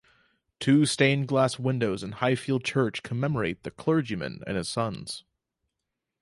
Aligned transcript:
Two 0.59 0.87
stained 0.87 1.27
glass 1.27 1.59
windows 1.59 2.01
in 2.01 2.13
Highfield 2.13 2.63
Church 2.65 3.03
commemorate 3.03 3.61
the 3.61 3.69
clergyman 3.69 4.41
and 4.47 4.57
his 4.57 4.67
sons. 4.67 5.25